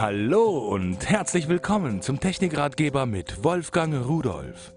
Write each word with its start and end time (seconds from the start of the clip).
Hallo 0.00 0.58
und 0.58 1.10
herzlich 1.10 1.48
willkommen 1.48 2.02
zum 2.02 2.20
Technikratgeber 2.20 3.04
mit 3.04 3.42
Wolfgang 3.42 4.06
Rudolf. 4.06 4.72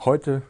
Heute 0.00 0.42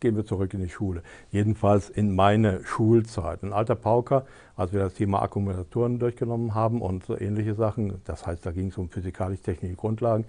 gehen 0.00 0.16
wir 0.16 0.24
zurück 0.24 0.52
in 0.52 0.62
die 0.62 0.68
Schule. 0.68 1.04
Jedenfalls 1.30 1.88
in 1.90 2.16
meine 2.16 2.64
Schulzeit. 2.64 3.44
Ein 3.44 3.52
alter 3.52 3.76
Pauker, 3.76 4.26
als 4.56 4.72
wir 4.72 4.80
das 4.80 4.94
Thema 4.94 5.22
Akkumulatoren 5.22 6.00
durchgenommen 6.00 6.56
haben 6.56 6.82
und 6.82 7.04
so 7.04 7.16
ähnliche 7.16 7.54
Sachen, 7.54 8.00
das 8.04 8.26
heißt, 8.26 8.44
da 8.44 8.50
ging 8.50 8.70
es 8.70 8.78
um 8.78 8.90
physikalisch-technische 8.90 9.76
Grundlagen, 9.76 10.24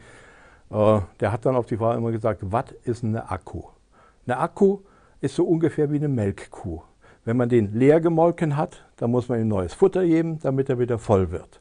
äh, 0.69 0.99
der 1.19 1.31
hat 1.31 1.43
dann 1.43 1.55
auf 1.55 1.65
die 1.65 1.77
Frage 1.77 1.97
immer 1.97 2.11
gesagt, 2.11 2.41
was 2.43 2.65
ist 2.83 3.03
eine 3.03 3.31
Akku? 3.31 3.63
Eine 4.27 4.37
Akku 4.37 4.81
ist 5.21 5.33
so 5.33 5.43
ungefähr 5.43 5.91
wie 5.91 5.97
eine 5.97 6.07
Melkkuh. 6.07 6.83
Wenn 7.25 7.35
man 7.35 7.49
den 7.49 7.73
leer 7.73 7.99
gemolken 7.99 8.57
hat, 8.57 8.85
dann 8.97 9.09
muss 9.09 9.27
man 9.27 9.41
ihm 9.41 9.47
neues 9.47 9.73
Futter 9.73 10.05
geben, 10.05 10.37
damit 10.37 10.69
er 10.69 10.77
wieder 10.77 10.99
voll 10.99 11.31
wird. 11.31 11.59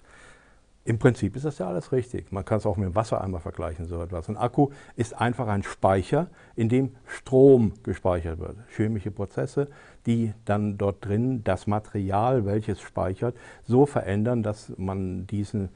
Im 0.86 1.00
Prinzip 1.00 1.35
ist 1.35 1.45
das 1.45 1.58
ja 1.58 1.67
alles 1.67 1.90
richtig. 1.90 2.31
Man 2.31 2.45
kann 2.45 2.58
es 2.58 2.67
auch 2.67 2.76
mit 2.76 2.86
dem 2.86 2.94
Wassereimer 2.94 3.40
vergleichen, 3.40 3.86
so 3.86 4.00
etwas. 4.00 4.29
Ein 4.29 4.36
Akku 4.36 4.71
ist 4.94 5.21
einfach 5.21 5.49
ein 5.49 5.64
Speicher, 5.64 6.29
in 6.54 6.68
dem 6.68 6.94
Strom 7.07 7.72
gespeichert 7.82 8.39
wird. 8.39 8.57
Chemische 8.68 9.11
Prozesse, 9.11 9.67
die 10.07 10.32
dann 10.44 10.79
dort 10.79 11.04
drin 11.04 11.43
das 11.43 11.67
Material, 11.67 12.46
welches 12.46 12.80
speichert, 12.80 13.36
so 13.64 13.85
verändern, 13.85 14.44
dass 14.44 14.72
man 14.77 15.27
diesen 15.27 15.71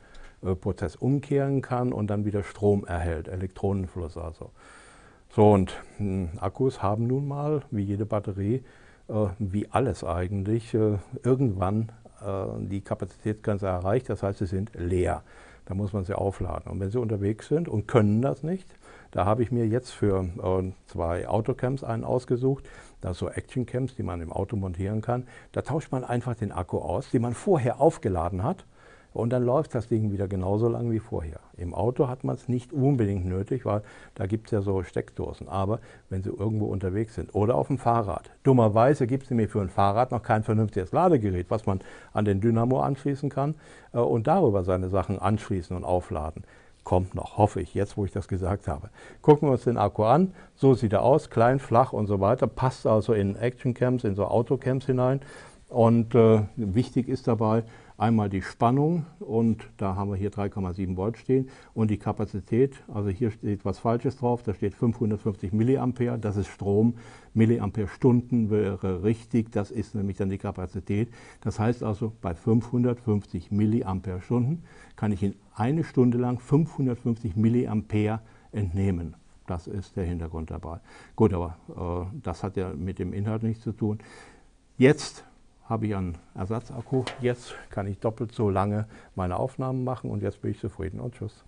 äh, 0.45 0.55
Prozess 0.55 0.95
umkehren 0.95 1.61
kann 1.61 1.93
und 1.93 2.07
dann 2.07 2.25
wieder 2.25 2.45
Strom 2.45 2.85
erhält, 2.85 3.27
Elektronenfluss 3.27 4.17
also. 4.17 4.53
So 5.31 5.51
und 5.51 5.75
hm, 5.97 6.29
Akkus 6.39 6.85
haben 6.85 7.09
nun 7.09 7.27
mal, 7.27 7.63
wie 7.73 7.83
jede 7.83 8.07
Batterie, 8.07 8.63
wie 9.39 9.69
alles 9.71 10.05
eigentlich, 10.05 10.75
äh, 10.75 10.99
irgendwann 11.23 11.91
äh, 12.21 12.45
die 12.61 12.81
Kapazitätsgrenze 12.81 13.67
erreicht, 13.67 14.09
das 14.09 14.23
heißt, 14.23 14.39
sie 14.39 14.47
sind 14.47 14.71
leer. 14.75 15.23
Da 15.67 15.75
muss 15.75 15.93
man 15.93 16.05
sie 16.05 16.17
aufladen. 16.17 16.71
Und 16.73 16.81
wenn 16.81 16.91
Sie 16.91 16.99
unterwegs 16.99 17.47
sind 17.47 17.69
und 17.69 17.87
können 17.87 18.23
das 18.23 18.43
nicht, 18.43 18.67
da 19.13 19.25
habe 19.25 19.43
ich 19.43 19.53
mir 19.53 19.67
jetzt 19.67 19.91
für 19.91 20.25
äh, 20.25 20.73
zwei 20.87 21.29
Autocamps 21.29 21.85
einen 21.85 22.05
ausgesucht. 22.05 22.65
Das 23.01 23.19
sind 23.19 23.29
so 23.29 23.35
Action-Camps, 23.35 23.95
die 23.95 24.03
man 24.03 24.21
im 24.21 24.33
Auto 24.33 24.57
montieren 24.57 25.01
kann. 25.01 25.27
Da 25.53 25.63
tauscht 25.63 25.93
man 25.93 26.05
einfach 26.05 26.35
den 26.35 26.51
Akku 26.51 26.79
aus, 26.79 27.11
den 27.11 27.23
man 27.23 27.35
vorher 27.35 27.81
aufgeladen 27.81 28.43
hat 28.43 28.65
und 29.13 29.31
dann 29.31 29.45
läuft 29.45 29.75
das 29.75 29.89
Ding 29.89 30.13
wieder 30.13 30.29
genauso 30.29 30.69
lang 30.69 30.91
wie 30.91 31.01
vorher. 31.01 31.41
Im 31.57 31.75
Auto 31.75 32.09
hat 32.09 32.23
man 32.23 32.37
es 32.37 32.49
nicht 32.49 32.73
unbedingt 32.73 33.27
nötig, 33.27 33.65
weil 33.65 33.83
da 34.15 34.27
gibt 34.27 34.47
es 34.47 34.53
ja 34.53 34.63
so 34.63 34.83
Steckdosen. 34.83 35.49
Aber 35.49 35.81
wenn 36.09 36.23
Sie 36.23 36.31
irgendwo 36.31 36.67
unterwegs 36.67 37.17
sind 37.17 37.35
oder 37.35 37.57
auf 37.57 37.67
dem 37.67 37.79
Fahrrad, 37.79 38.31
dummerweise 38.45 39.07
gibt 39.07 39.25
es 39.25 39.31
nämlich 39.31 39.51
für 39.51 39.61
ein 39.61 39.69
Fahrrad 39.69 40.13
noch 40.13 40.23
kein 40.23 40.45
vernünftiges 40.45 40.93
Ladegerät, 40.93 41.47
was 41.51 41.67
man 41.67 41.81
an 42.13 42.25
den 42.25 42.41
Dynamo 42.41 42.81
anschließen 42.81 43.31
kann 43.31 43.55
äh, 43.93 43.99
und 43.99 44.27
darüber 44.27 44.63
seine 44.63 44.89
Sachen 44.89 45.19
anschließen 45.19 45.77
und 45.77 45.85
aufladen. 45.85 46.45
Kommt 46.85 47.15
noch, 47.15 47.37
hoffe 47.37 47.61
ich, 47.61 47.75
jetzt 47.75 47.97
wo 47.97 48.05
ich 48.05 48.13
das 48.13 48.27
gesagt 48.27 48.67
habe. 48.67 48.89
Gucken 49.21 49.49
wir 49.49 49.53
uns 49.53 49.65
den 49.65 49.77
Akku 49.77 50.05
an. 50.05 50.33
So 50.55 50.75
sieht 50.75 50.93
er 50.95 51.03
aus, 51.03 51.29
klein, 51.29 51.59
flach 51.59 51.93
und 51.93 52.07
so 52.07 52.21
weiter. 52.21 52.47
Passt 52.47 52.87
also 52.87 53.13
in 53.13 53.37
Action-Camps, 53.37 54.05
in 54.05 54.15
so 54.15 54.25
Autocamps 54.25 54.87
hinein. 54.87 55.21
Und 55.69 56.15
äh, 56.15 56.43
wichtig 56.57 57.09
ist 57.09 57.29
dabei 57.29 57.65
einmal 58.01 58.31
die 58.31 58.43
Spannung 58.43 59.05
und 59.21 59.69
da 59.77 59.95
haben 59.95 60.11
wir 60.11 60.17
hier 60.17 60.31
3,7 60.31 60.97
Volt 60.97 61.19
stehen 61.19 61.51
und 61.75 61.91
die 61.91 61.99
Kapazität, 61.99 62.83
also 62.89 63.11
hier 63.11 63.31
steht 63.31 63.65
was 63.65 63.79
Falsches 63.79 64.17
drauf, 64.17 64.43
da 64.43 64.55
steht 64.55 64.75
550 64.75 65.53
Milliampere, 65.53 66.19
das 66.19 66.37
ist 66.37 66.49
Strom, 66.49 66.95
Milliampere 67.35 67.89
Stunden 67.89 68.51
wäre 68.51 69.05
richtig, 69.05 69.53
das 69.53 69.71
ist 69.71 69.95
nämlich 69.95 70.17
dann 70.17 70.31
die 70.31 70.39
Kapazität. 70.39 71.11
Das 71.43 71.59
heißt 71.59 71.83
also 71.83 72.13
bei 72.21 72.35
550 72.35 73.51
Milliampere 73.51 74.23
Stunden 74.23 74.65
kann 74.97 75.13
ich 75.13 75.23
in 75.23 75.35
eine 75.55 75.85
Stunde 75.85 76.19
lang 76.19 76.41
550 76.41 77.37
Milliampere 77.37 78.21
entnehmen. 78.51 79.15
Das 79.47 79.67
ist 79.67 79.97
der 79.97 80.05
Hintergrund 80.05 80.51
dabei. 80.51 80.81
Gut, 81.17 81.35
aber 81.35 81.57
äh, 81.69 82.19
das 82.23 82.43
hat 82.43 82.57
ja 82.57 82.73
mit 82.73 82.99
dem 82.99 83.13
Inhalt 83.13 83.43
nichts 83.43 83.63
zu 83.63 83.73
tun. 83.73 83.99
Jetzt 84.79 85.25
habe 85.71 85.87
ich 85.87 85.97
einen 85.97 86.19
Ersatzakku. 86.35 87.05
Jetzt 87.21 87.55
kann 87.71 87.87
ich 87.87 87.99
doppelt 87.99 88.33
so 88.33 88.51
lange 88.51 88.87
meine 89.15 89.37
Aufnahmen 89.37 89.85
machen 89.85 90.11
und 90.11 90.23
jetzt 90.23 90.43
bin 90.43 90.51
ich 90.51 90.61
zufrieden 90.61 91.01
und 91.01 91.15
tschüss. 91.15 91.45